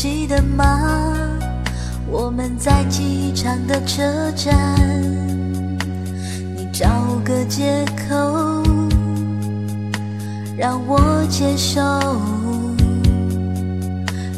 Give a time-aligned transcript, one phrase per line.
[0.00, 0.64] 记得吗？
[2.08, 4.54] 我们在机场的车站，
[6.54, 6.88] 你找
[7.24, 8.62] 个借口
[10.56, 11.80] 让我接受，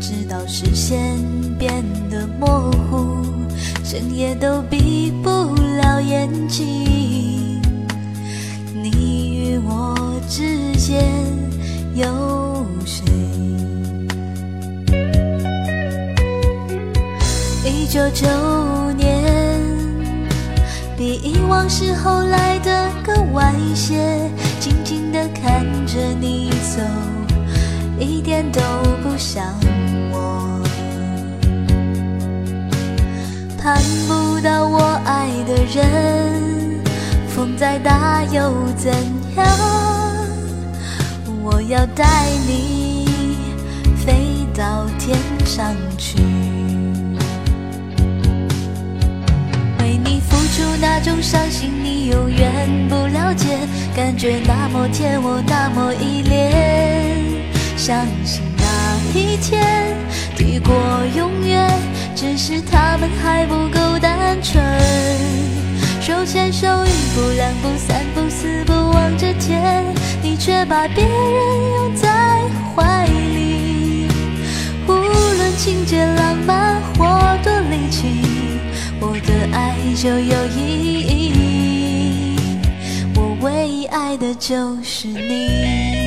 [0.00, 1.18] 直到视线
[1.58, 3.22] 变得模糊，
[3.84, 5.30] 整夜都闭不
[5.82, 6.91] 了眼睛。
[17.72, 18.26] 一九九
[18.92, 19.58] 年，
[20.94, 24.30] 比以往时候来的更晚一些，
[24.60, 26.82] 静静地看着你走，
[27.98, 28.60] 一点都
[29.02, 29.42] 不像
[30.12, 30.62] 我。
[33.58, 36.82] 盼不到我爱的人，
[37.34, 38.92] 风再大又怎
[39.34, 39.46] 样？
[41.42, 43.08] 我要带你
[43.96, 46.18] 飞到天上去。
[51.22, 53.56] 伤心，你永远不了解，
[53.94, 57.40] 感觉那么甜，我那么依恋。
[57.76, 59.96] 相信那一天
[60.36, 60.74] 抵过
[61.16, 61.70] 永远，
[62.16, 64.60] 只是他们还不够单纯。
[66.00, 69.84] 手牵手，一步两步三步四步望着天，
[70.20, 71.12] 你却把别人
[71.74, 72.40] 拥在
[72.74, 74.08] 怀里。
[74.88, 76.71] 无论情节浪漫，
[79.22, 82.36] 的爱就有意义。
[83.14, 86.01] 我唯一爱的就是你。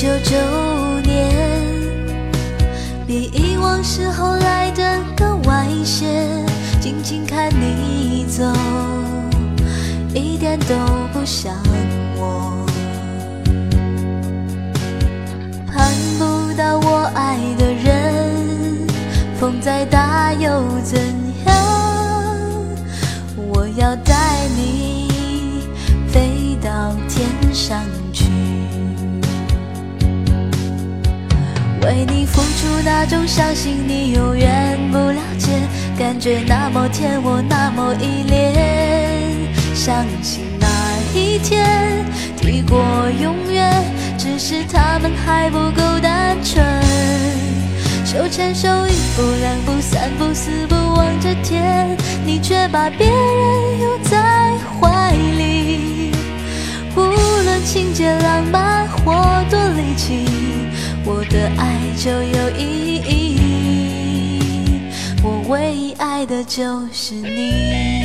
[0.00, 0.34] 九九
[1.02, 1.30] 年，
[3.06, 6.06] 比以往时候来的更晚一些，
[6.80, 8.42] 静静看你走，
[10.14, 10.74] 一点都
[11.12, 11.54] 不像
[12.16, 12.66] 我。
[15.66, 18.86] 盼不到我爱的人，
[19.38, 20.98] 风再大又怎
[21.44, 21.54] 样？
[23.36, 25.10] 我要带你
[26.08, 27.78] 飞到天上
[28.14, 28.29] 去。
[31.90, 35.48] 为你付出那种伤心，你永远不了解，
[35.98, 38.54] 感觉那么甜，我那么依恋。
[39.74, 40.68] 相信那
[41.12, 42.04] 一天
[42.36, 42.78] 抵过
[43.20, 43.84] 永远，
[44.16, 46.64] 只是他们还不够单纯。
[48.04, 56.12] 手牵手，一步两步三步四步望着天，你却把别人拥在怀里。
[56.94, 59.12] 无论情节浪漫或
[59.50, 60.24] 多离奇，
[61.04, 63.40] 我的爱就有意义。
[65.22, 67.99] 我唯一爱的就是你。